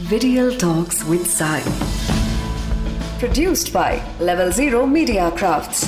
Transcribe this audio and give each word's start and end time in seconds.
Video 0.00 0.44
Talks 0.62 0.98
with 1.10 1.26
Sai. 1.38 1.60
Produced 3.20 3.68
by 3.72 3.98
Level 4.20 4.48
Zero 4.48 4.86
Media 4.94 5.32
Crafts. 5.34 5.80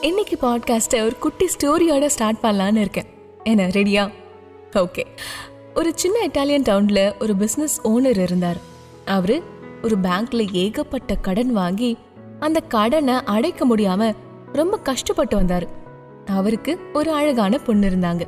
இன்னைக்கு 0.00 0.38
பாட்காஸ்ட்டை 0.42 1.04
ஒரு 1.04 1.18
குட்டி 1.18 1.48
ஸ்டோரியோட 1.56 2.06
ஸ்டார்ட் 2.06 2.36
பண்ணலான்னு 2.42 2.76
இருக்கேன். 2.76 3.06
என்ன 3.42 3.66
ரெடியா 3.66 4.12
ஓகே 4.72 5.04
ஒரு 5.74 5.92
சின்ன 5.94 6.26
இட்டாலியன் 6.26 6.62
டவுனில் 6.62 7.12
ஒரு 7.20 7.34
பிஸ்னஸ் 7.34 7.76
ஓனர் 7.84 8.18
இருந்தார். 8.18 8.56
அவர் 9.04 9.42
ஒரு 9.82 9.98
பேங்க்ல 9.98 10.52
ஏகப்பட்ட 10.52 11.14
கடன் 11.14 11.52
வாங்கி 11.52 11.98
அந்த 12.40 12.60
கடனை 12.60 13.14
அடைக்க 13.14 13.66
முடியாம 13.66 14.14
ரொம்ப 14.52 14.78
கஷ்டப்பட்டு 14.78 15.36
வந்தார். 15.36 15.66
அவருக்கு 16.26 16.78
ஒரு 16.92 17.12
அழகான 17.12 17.58
பொண்ணு 17.58 17.88
இருந்தாங்க. 17.88 18.26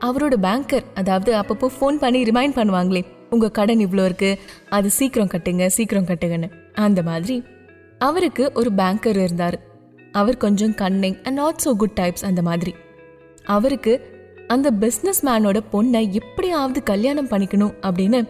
அவரோட 0.00 0.34
பேங்கர் 0.46 0.86
அதாவது 0.94 1.30
அப்பப்போ 1.34 1.68
ஃபோன் 1.76 1.98
பண்ணி 1.98 2.22
ரிமைண்ட் 2.22 2.56
பண்ணுவாங்களே 2.56 3.02
உங்கள் 3.30 3.50
கடன் 3.50 3.78
இவ்வளோ 3.78 4.04
இருக்கு 4.04 4.38
அது 4.68 4.90
சீக்கிரம் 4.90 5.28
கட்டுங்க 5.28 5.66
சீக்கிரம் 5.66 6.06
கட்டுங்கன்னு. 6.06 6.50
அந்த 6.72 7.02
மாதிரி 7.02 7.36
அவருக்கு 7.98 8.52
ஒரு 8.54 8.70
பேங்கர் 8.76 9.18
இருந்தார். 9.22 9.56
அவர் 10.12 10.36
கொஞ்சம் 10.36 10.74
cunning 10.74 11.16
and 11.22 11.38
not 11.38 11.62
so 11.64 11.72
good 11.76 11.96
types 12.00 12.24
அந்த 12.24 12.42
மாதிரி. 12.42 12.74
அவருக்கு 13.44 13.94
அந்த 14.48 14.68
பிஸ்னஸ் 14.80 15.22
மேனோட 15.22 15.58
பொண்ணை 15.72 16.10
எப்படியாவது 16.10 16.82
கல்யாணம் 16.82 17.28
பண்ணிக்கணும் 17.28 17.74
அப்படின்னு 17.82 18.20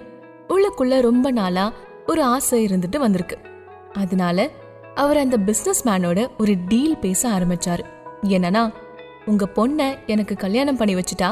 உள்ளுக்குள்ள 0.48 1.00
ரொம்ப 1.00 1.30
நாளாக 1.30 1.74
ஒரு 2.06 2.22
ஆசை 2.22 2.66
இருந்துட்டு 2.66 2.96
வந்திருக்கு. 2.96 3.38
அதனால 3.92 4.48
அவர் 4.94 5.16
அந்த 5.16 5.36
பிஸ்னஸ் 5.46 5.82
மேனோட 5.84 6.28
ஒரு 6.38 6.54
டீல் 6.68 6.96
பேச 6.98 7.28
ஆரம்பிச்சாரு. 7.30 7.84
என்னன்னா 8.22 8.72
உங்க 9.26 9.48
பொண்ணை 9.54 10.06
எனக்கு 10.06 10.36
கல்யாணம் 10.36 10.76
பண்ணி 10.76 10.94
வச்சுட்டா 10.94 11.30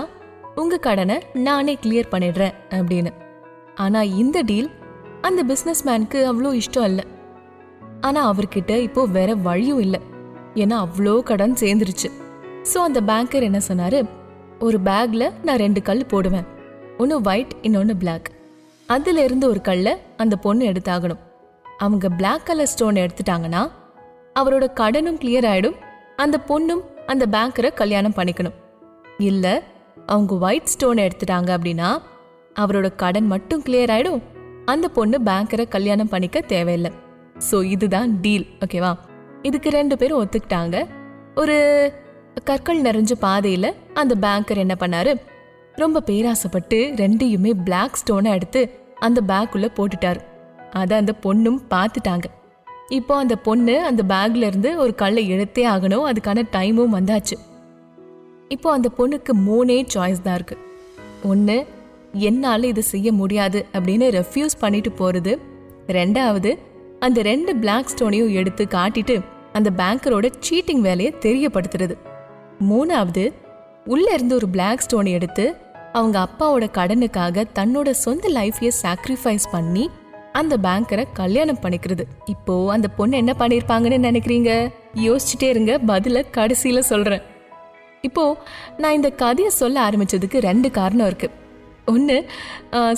உங்க 0.60 0.76
கடனை 0.86 1.16
நானே 1.46 1.74
கிளியர் 1.82 2.10
பண்ணிடுறேன் 2.10 2.54
அப்படின்னு. 2.76 3.10
ஆனா 3.84 4.00
இந்த 4.22 4.38
டீல் 4.42 4.70
அந்த 5.28 5.40
பிஸ்னஸ் 5.50 5.82
மேனுக்கு 5.84 6.18
அவ்வளோ 6.30 6.50
இஷ்டம் 6.60 6.88
இல்லை. 6.90 7.04
ஆனா 8.00 8.20
அவர்கிட்ட 8.32 8.72
இப்போ 8.86 9.02
வேற 9.16 9.30
வழியும் 9.46 9.82
இல்லை. 9.84 10.00
ஏன்னா 10.62 10.76
அவ்வளோ 10.84 11.14
கடன் 11.30 11.56
சேர்ந்துருச்சு. 11.62 12.08
ஸோ 12.72 12.78
அந்த 12.88 13.00
பேங்கர் 13.10 13.46
என்ன 13.48 13.60
சொன்னாரு? 13.68 14.00
ஒரு 14.66 14.78
பேக்ல 14.88 15.24
நான் 15.42 15.62
ரெண்டு 15.64 15.82
கல் 15.82 16.06
போடுவேன். 16.06 16.46
ஒன்று 16.98 17.16
ஒயிட் 17.30 17.54
இன்னொன்று 17.62 17.96
பிளாக் 18.02 18.28
அதுல 18.88 19.22
இருந்து 19.22 19.46
ஒரு 19.52 19.60
கல்லை 19.60 19.92
அந்த 20.16 20.34
பொண்ணு 20.36 20.64
எடுத்தாகணும். 20.70 21.22
அவங்க 21.78 22.06
பிளாக் 22.18 22.46
கலர் 22.48 22.72
ஸ்டோன் 22.72 23.02
எடுத்துட்டாங்கன்னா 23.04 23.62
அவரோட 24.40 24.64
கடனும் 24.80 25.20
கிளியர் 25.22 25.46
ஆயிடும். 25.52 25.78
அந்த 26.16 26.36
பொண்ணும் 26.48 26.82
அந்த 27.06 27.24
பேங்கரை 27.34 27.70
கல்யாணம் 27.80 28.16
பண்ணிக்கணும். 28.16 28.58
இல்லை 29.30 29.54
அவங்க 30.12 30.34
ஒயிட் 30.46 30.70
ஸ்டோன் 30.72 31.04
எடுத்துட்டாங்க 31.06 31.50
அப்படின்னா 31.56 31.88
அவரோட 32.62 32.88
கடன் 33.02 33.28
மட்டும் 33.32 33.62
கிளியர் 33.66 33.92
ஆயிடும். 33.94 34.22
அந்த 34.72 34.86
பொண்ணு 34.96 35.16
பேங்கரை 35.28 35.64
கல்யாணம் 35.74 36.10
பண்ணிக்க 36.12 36.40
தேவையில்லை. 36.52 36.90
ஸோ 37.48 37.56
இதுதான் 37.74 38.10
டீல் 38.20 38.46
ஓகேவா 38.64 38.92
இதுக்கு 39.42 39.68
ரெண்டு 39.78 39.94
பேரும் 40.00 40.20
ஒத்துக்கிட்டாங்க. 40.22 40.76
ஒரு 41.40 41.56
கற்கள் 42.48 42.82
நிறைஞ்ச 42.82 43.12
பாதையில் 43.24 43.68
அந்த 43.94 44.14
பேங்கர் 44.24 44.62
என்ன 44.64 44.74
பண்ணாரு? 44.80 45.12
ரொம்ப 45.82 46.02
பேராசைப்பட்டு 46.08 46.78
ரெண்டையுமே 47.00 47.52
பிளாக் 47.66 47.98
ஸ்டோனை 48.00 48.30
எடுத்து 48.38 48.62
அந்த 49.06 49.20
பேக்குள்ள 49.30 49.68
போட்டுட்டாரு. 49.78 50.20
அதை 50.80 50.94
அந்த 51.02 51.12
பொண்ணும் 51.24 51.60
பார்த்துட்டாங்க 51.74 52.26
இப்போ 52.88 53.14
அந்த 53.16 53.34
பொண்ணு 53.46 53.74
அந்த 53.88 54.02
பேக்ல 54.08 54.48
இருந்து 54.50 54.70
ஒரு 54.82 54.92
கல்லை 55.02 55.24
எடுத்தே 55.34 55.64
ஆகணும். 55.74 56.06
அதுக்கான 56.10 56.44
டைமும் 56.56 56.96
வந்தாச்சு. 56.98 57.36
இப்போ 58.54 58.68
அந்த 58.76 58.88
பொண்ணுக்கு 58.98 59.32
மூணே 59.48 59.76
சாய்ஸ் 59.94 60.24
தான் 60.26 60.36
இருக்கு. 60.38 60.56
ஒன்று 61.30 61.56
என்னால் 62.28 62.70
இது 62.72 62.82
செய்ய 62.92 63.08
முடியாது 63.20 63.60
அப்படின்னு 63.76 64.06
ரெஃப்யூஸ் 64.18 64.60
பண்ணிட்டு 64.62 64.90
போறது. 65.00 65.32
ரெண்டாவது 65.98 66.50
அந்த 67.06 67.22
ரெண்டு 67.30 67.52
பிளாக் 67.62 67.92
ஸ்டோனையும் 67.92 68.34
எடுத்து 68.40 68.64
காட்டிட்டு 68.76 69.16
அந்த 69.58 69.68
பேங்கரோட 69.80 70.26
சீட்டிங் 70.46 70.84
வேலையை 70.86 71.10
தெரியப்படுத்துறது. 71.26 71.94
மூணாவது 72.70 73.24
உள்ள 73.92 74.06
இருந்து 74.16 74.34
ஒரு 74.38 74.48
பிளாக் 74.54 74.84
ஸ்டோன் 74.84 75.08
எடுத்து 75.16 75.44
அவங்க 75.98 76.16
அப்பாவோட 76.26 76.64
கடனுக்காக 76.78 77.44
தன்னோட 77.58 77.88
சொந்த 78.04 78.28
லைஃபையே 78.38 78.70
சாக்ரிஃபைஸ் 78.82 79.46
பண்ணி 79.56 79.84
அந்த 80.40 80.54
பேங்கரை 80.66 81.04
கல்யாணம் 81.20 81.60
பண்ணிக்கிறது. 81.64 82.04
இப்போ 82.34 82.54
அந்த 82.76 82.88
பொண்ணு 82.98 83.20
என்ன 83.22 83.32
பண்ணிருப்பாங்கன்னு 83.40 83.98
நினைக்கிறீங்க? 84.08 84.50
யோசிச்சுட்டே 85.06 85.48
இருங்க 85.54 85.72
பதில 85.90 86.22
கடைசியில் 86.38 86.88
சொல்றேன். 86.92 87.22
இப்போ 88.08 88.24
நான் 88.82 88.96
இந்த 88.98 89.10
கதையை 89.22 89.50
சொல்ல 89.60 89.76
ஆரம்பிச்சதுக்கு 89.88 90.38
ரெண்டு 90.48 90.68
காரணம் 90.78 91.08
இருக்கு. 91.10 91.28
ஒன்று 91.92 92.16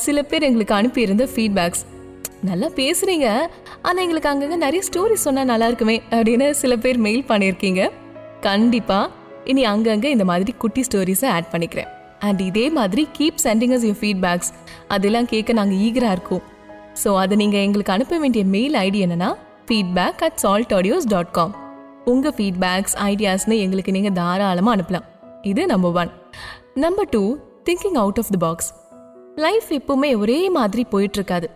சில 0.06 0.18
பேர் 0.30 0.46
எங்களுக்கு 0.48 0.74
அனுப்பியிருந்த 0.78 1.24
ஃபீட்பேக்ஸ் 1.32 1.84
நல்லா 2.48 2.68
பேசுறீங்க 2.80 3.26
ஆனால் 3.86 4.02
எங்களுக்கு 4.04 4.30
அங்கங்கே 4.32 4.58
நிறைய 4.64 4.82
ஸ்டோரி 4.88 5.16
சொன்னால் 5.26 5.50
நல்லா 5.52 5.68
இருக்குமே 5.70 5.96
அப்படின்னு 6.16 6.46
சில 6.62 6.72
பேர் 6.84 6.98
மெயில் 7.06 7.28
பண்ணியிருக்கீங்க. 7.30 7.82
கண்டிப்பாக 8.46 9.12
இனி 9.52 9.62
அங்கங்கே 9.72 10.08
இந்த 10.14 10.24
மாதிரி 10.30 10.52
குட்டி 10.62 10.82
ஸ்டோரிஸை 10.88 11.28
ஆட் 11.36 11.52
பண்ணிக்கிறேன். 11.52 11.90
அண்ட் 12.26 12.40
இதே 12.48 12.66
மாதிரி 12.78 13.02
keep 13.16 13.42
sending 13.46 13.74
us 13.76 13.86
your 13.88 14.00
feedbacks 14.02 14.50
அதெல்லாம் 14.94 15.30
கேட்க 15.32 15.58
நாங்கள் 15.60 15.80
ஈகராக 15.86 16.16
இருக்கோம். 16.16 16.44
ஸோ 17.02 17.10
அதை 17.22 17.34
நீங்கள் 17.42 17.64
எங்களுக்கு 17.66 17.94
அனுப்ப 17.96 18.18
வேண்டிய 18.24 18.44
மெயில் 18.56 18.76
ஐடி 18.86 19.00
என்னன்னா 19.06 19.30
feedback 19.68 20.22
at 20.28 20.40
Salt 20.44 20.74
Audios 20.78 21.08
dot 21.14 21.32
com 21.38 21.54
உங்கள் 22.10 22.34
ஃபீட்பேக்ஸ் 22.36 22.94
ஐடியாஸ்னு 23.10 23.54
எங்களுக்கு 23.62 23.94
நீங்கள் 23.94 24.14
தாராளமாக 24.18 24.74
அனுப்பலாம். 24.76 25.06
இது 25.50 25.62
number 25.72 25.96
one 26.00 26.10
number 26.84 27.08
two 27.14 27.22
thinking 27.68 27.98
out 28.02 28.20
of 28.22 28.30
the 28.34 28.40
box 28.44 28.68
life 29.44 29.68
எப்பவுமே 29.78 30.10
ஒரே 30.22 30.38
மாதிரி 30.58 30.82
போயிட்டுருக்காது. 30.92 31.48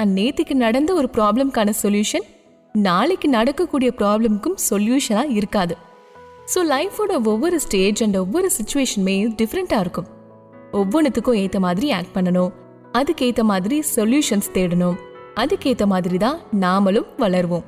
அண்ட் 0.00 0.12
நேற்றுக்கு 0.18 0.54
நடந்த 0.64 0.90
ஒரு 1.00 1.10
ப்ராப்ளம்க்கான 1.16 1.74
சொல்யூஷன் 1.82 2.26
நாளைக்கு 2.74 3.28
நடக்கக்கூடிய 3.36 3.90
ப்ராப்ளம்க்கும் 4.00 4.56
சொல்யூஷனாக 4.70 5.36
இருக்காது. 5.38 5.76
ஸோ 6.54 6.58
லைஃபோட 6.74 7.12
ஒவ்வொரு 7.32 7.58
ஸ்டேஜ் 7.66 8.02
அண்ட் 8.06 8.16
ஒவ்வொரு 8.24 8.50
சுச்சுவேஷனுமே 8.58 9.16
டிஃப்ரெண்ட்டாக 9.42 9.84
இருக்கும். 9.84 10.10
ஒவ்வொன்றுத்துக்கும் 10.80 11.40
ஏற்ற 11.44 11.60
மாதிரி 11.68 11.88
ஆக்ட் 12.00 12.16
பண்ணணும். 12.16 12.52
அதுக்கேற்ற 12.98 13.42
மாதிரி 13.52 13.78
சொல்யூஷன்ஸ் 13.94 14.54
தேடணும். 14.58 14.98
அதுக்கேற்ற 15.42 15.86
மாதிரி 15.94 16.18
தான் 16.26 16.38
நாமளும் 16.64 17.08
வளருவோம். 17.24 17.66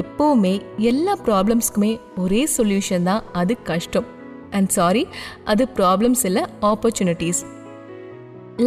எப்போவுமே 0.00 0.52
எல்லா 0.90 1.14
ப்ராப்ளம்ஸ்க்குமே 1.26 1.90
ஒரே 2.16 2.42
சொல்யூஷன் 2.56 3.06
தான் 3.08 3.22
அது 3.40 3.54
கஷ்டம். 3.70 4.06
அண்ட் 4.56 4.70
சாரி 4.76 5.02
அது 5.44 5.64
ப்ராப்ளம்ஸ் 5.76 6.24
இல்லை 6.28 6.42
ஆப்பர்ச்சுனிட்டிஸ் 6.70 7.42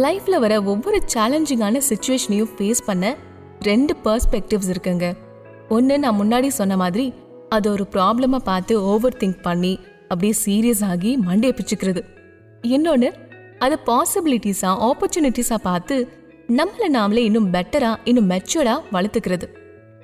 லைஃப்பில் 0.04 0.42
வர 0.44 0.54
ஒவ்வொரு 0.72 0.98
சேலஞ்சிங்கான 1.14 1.80
சுச்சுவேஷனையும் 1.90 2.52
ஃபேஸ் 2.56 2.82
பண்ண 2.86 3.14
ரெண்டு 3.60 3.92
பர்ஸ்பெக்டிவ்ஸ் 4.04 4.70
இருக்குங்க. 4.72 5.06
ஒன்று 5.68 5.94
நான் 5.98 6.18
முன்னாடி 6.22 6.48
சொன்ன 6.60 6.76
மாதிரி 6.76 7.06
அது 7.48 7.66
ஒரு 7.70 7.84
ப்ராப்ளமாக 7.94 8.42
பார்த்து 8.50 8.74
ஓவர் 8.92 9.18
திங்க் 9.20 9.40
பண்ணி 9.42 9.72
அப்படியே 10.08 10.34
சீரியஸ் 10.44 10.82
ஆகி 10.90 11.12
மண்டையை 11.28 11.54
பிச்சுக்கிறது. 11.58 12.02
இன்னொன்று 12.74 13.08
அதை 13.58 13.76
பாசிபிலிட்டிஸாக 13.86 14.82
ஆப்பர்ச்சுனிட்டிஸாக 14.88 15.60
பார்த்து 15.68 15.96
நம்மளை 16.58 16.88
நாமளே 16.96 17.22
இன்னும் 17.28 17.52
பெட்டராக 17.52 17.96
இன்னும் 18.04 18.30
மெச்சூர்டாக 18.30 18.80
வளர்த்துக்கிறது. 18.96 19.46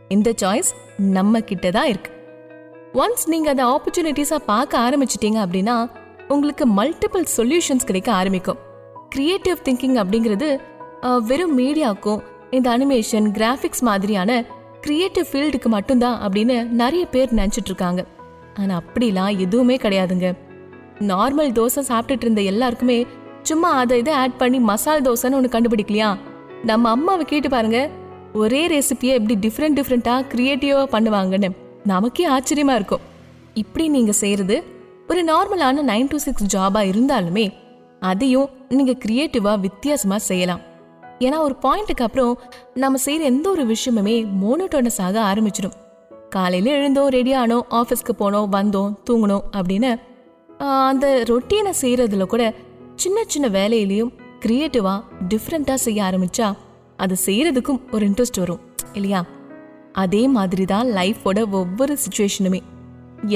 இந்த 0.08 0.30
சாய்ஸ் 0.40 0.70
நம்ம 1.16 1.40
கிட்ட 1.50 1.66
தான் 1.76 1.88
இருக்கு. 1.92 2.10
ஒன்ஸ் 3.02 3.24
நீங்க 3.32 3.48
அதை 3.54 3.64
ஆப்பர்ச்சுனிட்டிஸா 3.74 4.38
பார்க்க 4.50 4.82
ஆரம்பிச்சிட்டீங்க 4.86 5.38
அப்படின்னா 5.44 5.76
உங்களுக்கு 6.34 6.64
மல்டிபிள் 6.78 7.24
சொல்யூஷன்ஸ் 7.36 7.88
கிடைக்க 7.88 8.10
ஆரம்பிக்கும். 8.20 8.60
கிரியேட்டிவ் 9.14 9.64
திங்கிங் 9.68 9.96
அப்படிங்கிறது 10.02 10.48
வெறும் 11.30 11.56
மீடியாக்கும் 11.60 12.20
இந்த 12.56 12.68
அனிமேஷன் 12.76 13.26
கிராஃபிக்ஸ் 13.38 13.84
மாதிரியான 13.88 14.30
கிரியேட்டிவ் 14.84 15.26
ஃபீல்டுக்கு 15.30 15.68
மட்டும்தான் 15.74 16.18
அப்படின்னு 16.24 16.56
நிறைய 16.80 17.04
பேர் 17.14 17.36
நினச்சிட்டு 17.38 17.70
இருக்காங்க 17.72 18.00
ஆனால் 18.60 18.80
அப்படிலாம் 18.80 19.38
எதுவுமே 19.44 19.76
கிடையாதுங்க. 19.84 20.28
நார்மல் 21.10 21.52
தோசை 21.58 21.82
சாப்பிட்டுட்டு 21.90 22.26
இருந்த 22.26 22.42
எல்லாருக்குமே 22.52 22.98
சும்மா 23.50 23.70
அதை 23.82 23.94
இதை 24.02 24.12
ஆட் 24.22 24.40
பண்ணி 24.40 24.58
மசால் 24.70 25.04
தோசைன்னு 25.06 25.38
ஒன்று 25.38 25.54
கண்டுபிடிக்கலையா? 25.54 26.10
நம்ம 26.70 26.90
அம்மாவை 26.96 27.24
கேட்டு 27.30 27.48
பாருங்க 27.54 27.78
ஒரே 28.40 28.60
ரெசிபியை 28.74 29.14
எப்படி 29.18 29.34
டிஃப்ரெண்ட் 29.44 29.78
டிஃப்ரெண்ட்டாக 29.78 30.26
க்ரியேட்டிவாக 30.32 30.86
பண்ணுவாங்கன்னு 30.94 31.48
நமக்கே 31.92 32.24
ஆச்சரியமாக 32.34 32.78
இருக்கும். 32.78 33.04
இப்படி 33.62 33.84
நீங்கள் 33.96 34.18
செய்கிறது 34.22 34.56
ஒரு 35.10 35.22
நார்மலான 35.30 35.82
நைன் 35.90 36.10
டு 36.12 36.18
சிக்ஸ் 36.24 36.50
ஜாபாக 36.54 36.90
இருந்தாலுமே 36.92 37.46
அதையும் 38.10 38.48
நீங்கள் 38.76 39.00
க்ரியேட்டிவாக 39.04 39.62
வித்தியாசமாக 39.66 40.22
செய்யலாம். 40.28 40.62
ஏன்னா 41.26 41.38
ஒரு 41.46 41.54
பாயிண்ட்டுக்கு 41.64 42.04
அப்புறம் 42.06 42.32
நம்ம 42.82 42.98
செய்கிற 43.06 43.24
எந்த 43.32 43.46
ஒரு 43.50 43.64
விஷயமுமே 43.72 44.16
மோனோட்டோனஸ் 44.42 45.00
ஆக 45.06 45.16
ஆரம்பிச்சிடும் 45.30 45.76
காலையில் 46.34 46.70
எழுந்தோம் 46.78 47.12
ரெடி 47.16 47.32
ஆனோம் 47.42 47.64
ஆஃபீஸ்க்கு 47.80 48.14
போனோம் 48.22 48.48
வந்தோம் 48.56 48.92
தூங்கணும் 49.08 49.44
அப்படின்னு 49.58 49.90
அந்த 50.88 51.06
ரொட்டீனை 51.30 51.72
செய்கிறதுல 51.82 52.26
கூட 52.32 52.44
சின்ன 53.02 53.18
சின்ன 53.26 53.46
வேலையிலையும் 53.58 54.12
க்ரியேட்டிவாக 54.44 55.00
டிஃப்ரெண்ட்டாக 55.28 55.78
செய்ய 55.86 56.00
ஆரம்பித்தா 56.04 56.48
அது 57.02 57.14
செய்கிறதுக்கும் 57.26 57.80
ஒரு 57.92 58.04
இன்ட்ரெஸ்ட் 58.08 58.38
வரும் 58.38 58.62
இல்லையா? 58.92 59.20
அதே 59.92 60.20
மாதிரி 60.36 60.64
தான் 60.64 60.88
லைஃபோட 60.98 61.40
ஒவ்வொரு 61.50 61.94
சுச்சுவேஷனுமே 62.04 62.60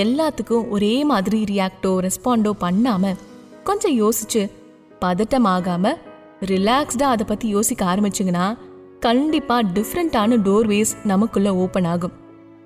எல்லாத்துக்கும் 0.02 0.68
ஒரே 0.68 0.94
மாதிரி 1.04 1.38
ரியாக்டோ 1.50 1.92
ரெஸ்பாண்டோ 2.06 2.52
பண்ணாமல் 2.64 3.18
கொஞ்சம் 3.64 3.96
யோசிச்சு 4.02 4.42
பதட்டமாகாமல் 5.00 5.98
ரிலாக்ஸ்டாக 6.52 7.14
அதை 7.14 7.24
பற்றி 7.26 7.48
யோசிக்க 7.48 7.82
ஆரம்பிச்சிங்கன்னா 7.92 8.46
கண்டிப்பாக 9.00 9.68
டிஃப்ரெண்ட்டான 9.74 10.38
டோர்வேஸ் 10.46 10.92
நமக்குள்ளே 11.04 11.52
ஓப்பன் 11.62 11.88
ஆகும். 11.92 12.14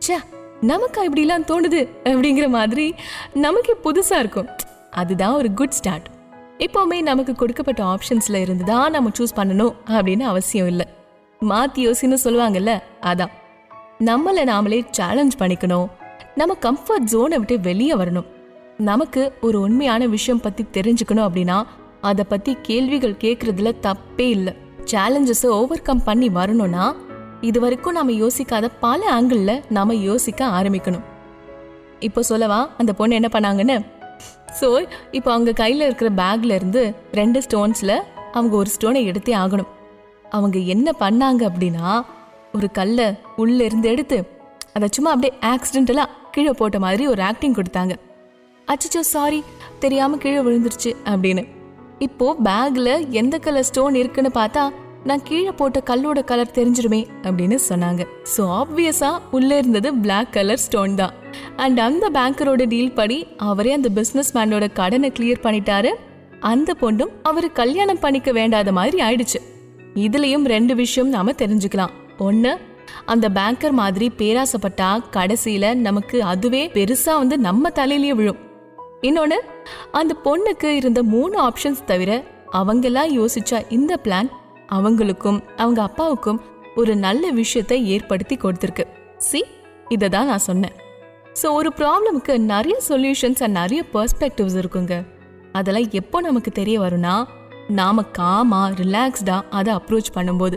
ச்சே 0.05 0.17
நமக்கா 0.71 1.01
இப்படிலாம் 1.09 1.49
தோணுது 1.51 1.81
அப்படிங்கிற 2.11 2.47
மாதிரி 2.59 2.87
நமக்கு 3.47 3.73
புதுசாக 3.85 4.23
இருக்கும். 4.25 4.49
அதுதான் 5.01 5.35
ஒரு 5.35 5.51
குட் 5.53 5.77
ஸ்டார்ட் 5.79 6.09
எப்போவுமே 6.65 6.97
நமக்கு 7.03 7.33
கொடுக்கப்பட்ட 7.35 7.83
ஆப்ஷன்ஸில் 7.85 8.39
இருந்து 8.45 8.65
தான் 8.65 8.95
நம்ம 8.95 9.11
சூஸ் 9.19 9.37
பண்ணணும் 9.37 9.75
அப்படின்னு 9.97 10.25
அவசியம் 10.33 10.67
இல்லை. 10.67 10.87
மாற்றி 11.41 11.81
யோசின்னு 11.87 12.17
சொல்லுவாங்கல்ல 12.25 12.73
அதான். 13.11 13.33
நம்மளை 14.09 14.43
நாமளே 14.51 14.79
சேலஞ்ச் 14.91 15.37
பண்ணிக்கணும். 15.39 15.87
நம்ம 16.35 16.57
கம்ஃபர்ட் 16.67 17.07
ஜோனை 17.13 17.39
விட்டு 17.41 17.57
வெளியே 17.61 17.95
வரணும். 17.95 18.29
நமக்கு 18.91 19.23
ஒரு 19.41 19.61
உண்மையான 19.61 20.07
விஷயம் 20.07 20.41
பற்றி 20.41 20.65
தெரிஞ்சுக்கணும் 20.77 21.27
அப்படின்னா 21.29 21.59
அதை 22.01 22.25
பற்றி 22.29 22.53
கேள்விகள் 22.63 23.21
கேட்குறதுல 23.25 23.73
தப்பே 23.87 24.27
இல்லை. 24.37 24.53
சேலஞ்சஸை 24.93 25.51
ஓவர் 25.61 25.87
கம் 25.89 26.05
பண்ணி 26.05 26.29
வரணும்னா 26.39 26.85
இது 27.49 27.59
வரைக்கும் 27.61 27.99
நம்ம 27.99 28.13
யோசிக்காத 28.25 28.69
பல 28.81 29.01
ஆங்கிளில் 29.17 29.63
நாம 29.77 29.95
யோசிக்க 29.95 30.47
ஆரம்பிக்கணும். 30.59 31.07
இப்போ 32.09 32.23
சொல்லவா 32.23 32.61
அந்த 32.79 32.93
பொண்ணு 32.93 33.19
என்ன 33.21 33.29
பண்ணாங்கன்னு? 33.33 33.79
ஸோ 34.61 34.69
இப்போ 35.11 35.31
அவங்க 35.33 35.53
கையில் 35.53 35.87
இருக்கிற 35.89 36.11
பேக்ல 36.23 36.55
இருந்து 36.55 36.83
ரெண்டு 37.13 37.39
ஸ்டோன்ஸில் 37.47 37.97
அவங்க 38.33 38.57
ஒரு 38.57 38.71
ஸ்டோனை 38.77 39.03
எடுத்தே 39.11 39.35
ஆகணும். 39.43 39.71
அவங்க 40.31 40.59
என்ன 40.75 40.89
பண்ணாங்க 41.01 41.43
அப்படின்னா 41.51 41.87
ஒரு 42.53 42.69
கல்லை 42.71 43.07
உள்ள 43.37 43.59
இருந்து 43.65 43.89
எடுத்து 43.89 44.19
அதை 44.73 44.89
சும்மா 44.97 45.11
அப்படியே 45.15 45.33
ஆக்சிடென்டலாக 45.53 46.17
கீழே 46.31 46.53
போட்ட 46.53 46.79
மாதிரி 46.79 47.05
ஒரு 47.07 47.23
ஆக்டிங் 47.23 47.55
கொடுத்தாங்க. 47.55 47.95
அச்சோ 48.73 49.01
சாரி 49.15 49.41
தெரியாம 49.79 50.17
கீழே 50.17 50.41
விழுந்துருச்சு 50.47 50.91
அப்படின்னு. 51.13 51.43
இப்போ 51.99 52.27
பேக்ல 52.45 52.91
எந்த 53.21 53.39
கலர் 53.39 53.69
ஸ்டோன் 53.71 53.95
இருக்குன்னு 53.95 54.31
பார்த்தா 54.35 54.63
நான் 55.09 55.23
கீழே 55.23 55.51
போட்ட 55.51 55.79
கல்லோட 55.91 56.19
கலர் 56.31 56.57
தெரிஞ்சிருமே 56.57 57.01
அப்படின்னு 57.23 57.57
சொன்னாங்க. 57.69 58.03
ஸோ 58.33 58.43
ஆப்வியஸா 58.61 59.11
உள்ள 59.31 59.51
இருந்தது 59.59 59.95
பிளாக் 59.95 60.33
கலர் 60.33 60.63
ஸ்டோன் 60.65 60.95
தான். 60.95 61.15
அண்ட் 61.57 61.79
அந்த 61.81 62.05
பேங்கரோட 62.17 62.65
டீல் 62.73 62.97
படி 62.99 63.27
அவரே 63.37 63.73
அந்த 63.73 63.89
பிஸ்னஸ் 63.95 64.33
மேனோட 64.35 64.67
கடனை 64.73 65.11
கிளியர் 65.19 65.45
பண்ணிட்டாரு. 65.47 65.91
அந்த 66.53 66.75
பொண்ணும் 66.81 67.13
அவர் 67.23 67.47
கல்யாணம் 67.53 68.03
பண்ணிக்க 68.05 68.33
வேண்டாத 68.33 68.73
மாதிரி 68.73 68.99
ஆயிடுச்சு. 69.07 69.41
இதுலயும் 69.95 70.45
ரெண்டு 70.55 70.75
விஷயம் 70.75 71.09
நாம 71.09 71.33
தெரிஞ்சுக்கலாம். 71.43 71.95
ஒண்ணு 72.19 72.53
அந்த 73.13 73.27
பேங்கர் 73.29 73.75
மாதிரி 73.81 74.07
பேராசப்பட்டா 74.19 74.91
கடைசியில 75.17 75.75
நமக்கு 75.87 76.17
அதுவே 76.33 76.63
பெருசா 76.75 77.15
வந்து 77.23 77.39
நம்ம 77.39 77.73
தலையிலேயே 77.79 78.15
விழும். 78.21 78.41
இன்னொன்னு 79.09 79.39
அந்த 80.01 80.13
பொண்ணுக்கு 80.25 80.71
இருந்த 80.81 81.03
மூணு 81.15 81.37
ஆப்ஷன்ஸ் 81.49 81.83
தவிர 81.93 82.11
அவங்கெல்லாம் 82.61 83.11
யோசிச்சா 83.19 83.59
இந்த 83.79 83.93
பிளான் 84.05 84.31
அவங்களுக்கும் 84.77 85.41
அவங்க 85.63 85.81
அப்பாவுக்கும் 85.89 86.41
ஒரு 86.81 86.93
நல்ல 87.07 87.25
விஷயத்தை 87.41 87.79
ஏற்படுத்தி 87.95 88.37
கொடுத்துருக்கு. 88.37 88.85
சி 89.29 89.41
இதை 89.95 90.09
தான் 90.09 90.31
நான் 90.31 90.47
சொன்னேன். 90.49 90.75
ஸோ 91.41 91.47
ஒரு 91.59 91.71
ப்ராப்ளமுக்கு 91.79 92.35
நிறைய 92.53 92.77
சொல்யூஷன்ஸ் 92.89 93.43
அண்ட் 93.45 93.59
நிறைய 93.61 93.81
பர்ஸ்பெக்டிவ்ஸ் 93.95 94.57
இருக்குங்க. 94.63 94.95
அதெல்லாம் 95.59 95.89
எப்போ 96.01 96.21
நமக்கு 96.21 96.51
தெரிய 96.61 96.77
வரும்னா 96.81 97.15
நாம 97.79 98.03
காமா 98.19 98.63
ரிலாக்ஸ்டா 98.81 99.37
அதை 99.59 99.71
அப்ரோச் 99.79 100.15
பண்ணும்போது. 100.15 100.57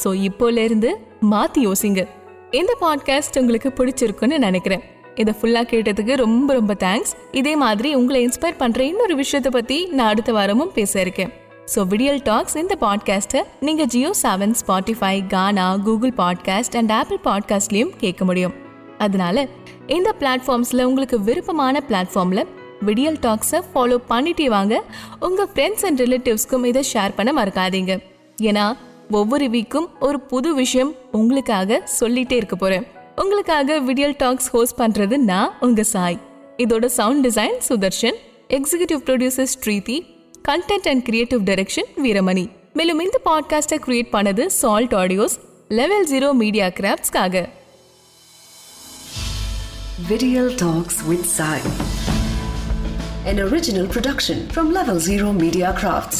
ஸோ 0.00 0.08
இப்போலேருந்து 0.28 0.90
மாற்றி 1.32 1.60
யோசிங்க. 1.66 2.02
இந்த 2.50 2.72
பாட்காஸ்ட் 2.80 3.38
உங்களுக்கு 3.40 3.70
பிடிச்சிருக்குன்னு 3.78 4.38
நினைக்கிறேன். 4.46 4.84
இதை 5.22 5.32
ஃபுல்லாக 5.38 5.66
கேட்டதுக்கு 5.72 6.14
ரொம்ப 6.24 6.48
ரொம்ப 6.52 6.72
தேங்க்ஸ் 6.84 7.12
இதே 7.40 7.52
மாதிரி 7.64 7.88
உங்களை 7.94 8.18
இன்ஸ்பயர் 8.26 8.60
பண்ணுற 8.62 8.80
இன்னொரு 8.92 9.14
விஷயத்தை 9.22 9.50
பற்றி 9.54 9.78
நான் 9.96 10.10
அடுத்த 10.12 10.32
வாரமும் 10.32 10.72
பேச 10.78 11.00
இருக்கேன். 11.00 11.32
ஸோ 11.74 11.86
விடியல் 11.86 12.20
டாக்ஸ் 12.22 12.56
இந்த 12.56 12.74
பாட்காஸ்ட்டை 12.80 13.40
நீங்கள் 13.60 13.86
Jio 13.86 14.10
Saavn 14.22 14.54
Spotify 14.60 15.26
Gaana 15.26 15.76
Google 15.76 16.12
podcast 16.16 16.76
and 16.76 16.92
Apple 16.92 17.20
பாட்காஸ்ட்லேயும் 17.24 17.92
கேட்க 17.96 18.24
முடியும். 18.24 18.54
அதனால 18.98 19.46
இந்த 19.86 20.14
பிளாட்ஃபார்ம்ஸில் 20.20 20.82
உங்களுக்கு 20.82 21.20
விருப்பமான 21.20 21.82
பிளாட்ஃபார்மில் 21.88 22.44
விடியல் 22.80 23.18
டாக்ஸை 23.18 23.60
ஃபாலோ 23.74 23.98
பண்ணிட்டே 24.08 24.46
வாங்க. 24.46 24.74
உங்கள் 25.20 25.50
ஃப்ரெண்ட்ஸ் 25.54 25.84
அண்ட் 25.86 26.00
ரிலேட்டிவ்ஸ்க்கும் 26.00 26.66
இதை 26.66 26.82
ஷேர் 26.92 27.16
பண்ண 27.16 27.44
மறக்காதீங்க. 27.44 27.92
ஏன்னா 28.42 28.64
ஒவ்வொரு 29.10 29.46
வீக்கும் 29.46 29.88
ஒரு 30.00 30.20
புது 30.20 30.54
விஷயம் 30.54 30.94
உங்களுக்காக 31.12 31.82
சொல்லிட்டே 32.00 32.32
இருக்க 32.32 32.56
போகிறேன் 32.56 32.86
உங்களுக்காக 33.16 33.78
விடியல் 33.80 34.16
டாக்ஸ் 34.18 34.50
ஹோஸ்ட் 34.54 34.78
பண்ணுறது 34.80 35.16
நான் 35.16 35.52
உங்கள் 35.60 35.84
சாய். 35.84 36.18
இதோட 36.56 36.84
sound 36.84 37.26
design 37.26 37.56
Sudarshan 37.68 38.18
executive 38.48 39.00
producer 39.06 39.50
Sridhi 39.54 39.96
content 40.46 40.88
and 40.88 41.02
creative 41.02 41.42
direction 41.42 41.90
Veeramani 42.04 42.44
மேலும் 42.72 43.00
இந்த 43.00 43.18
பாட்காஸ்டை 43.24 43.78
கிரியேட் 43.86 44.10
பண்ணது 44.12 44.44
Salt 44.56 44.94
Audios 44.94 45.36
level 45.70 46.06
zero 46.12 46.30
media 46.42 46.68
கிராஃப்ட்ஸ்க்காக 46.78 47.44
Video 50.08 50.42
Talks 50.54 50.96
with 51.02 51.22
Sai. 51.26 51.58
An 53.24 53.38
original 53.40 53.86
production 53.88 54.46
from 54.48 54.66
Level 54.70 54.98
Zero 55.00 55.32
Media 55.34 55.72
Crafts. 55.72 56.18